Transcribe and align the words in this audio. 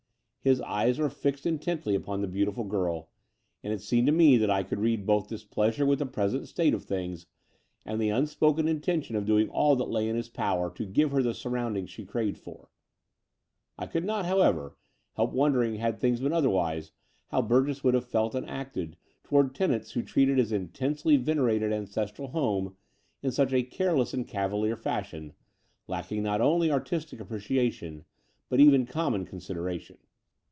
His 0.43 0.59
eyes 0.61 0.97
were 0.97 1.11
fixed 1.11 1.45
intently 1.45 1.93
upon 1.93 2.21
the 2.21 2.27
beautiful 2.27 2.63
girl: 2.63 3.11
and 3.63 3.71
it 3.71 3.79
seemed 3.79 4.07
to 4.07 4.11
me 4.11 4.37
that 4.37 4.49
I 4.49 4.63
could 4.63 4.79
read 4.79 5.05
both 5.05 5.27
displeasure 5.29 5.85
with 5.85 5.99
the 5.99 6.07
present 6.07 6.47
state 6.47 6.73
of 6.73 6.83
things 6.83 7.27
and 7.85 8.01
the 8.01 8.09
unspoken 8.09 8.67
intention 8.67 9.15
of 9.15 9.27
doing 9.27 9.49
all 9.49 9.75
that 9.75 9.91
lay 9.91 10.09
in 10.09 10.15
his 10.15 10.29
power 10.29 10.73
to 10.73 10.83
give 10.83 11.11
her 11.11 11.21
the 11.21 11.35
surroundings 11.35 11.91
she 11.91 12.05
craved 12.05 12.39
for. 12.39 12.71
I 13.77 13.85
could 13.85 14.03
not, 14.03 14.25
however, 14.25 14.75
help 15.13 15.31
won 15.31 15.51
dering, 15.53 15.75
had 15.75 15.99
things 15.99 16.19
been 16.21 16.33
otherwise, 16.33 16.91
how 17.27 17.43
Burgess 17.43 17.83
would 17.83 17.93
have 17.93 18.09
felt 18.09 18.33
and 18.33 18.49
acted 18.49 18.97
towards 19.23 19.53
tenants 19.55 19.91
who 19.91 20.01
treated 20.01 20.39
his 20.39 20.51
intensely 20.51 21.17
venerated 21.17 21.71
ancestral 21.71 22.29
home 22.29 22.75
in 23.21 23.29
such 23.29 23.53
a 23.53 23.61
careless 23.61 24.11
and 24.11 24.27
cavalier 24.27 24.75
fashion, 24.75 25.33
lacking 25.87 26.23
not 26.23 26.41
only 26.41 26.71
artistic 26.71 27.19
appreciation, 27.19 28.05
but 28.49 28.59
even 28.59 28.87
common 28.87 29.23
.sideration. 29.27 29.97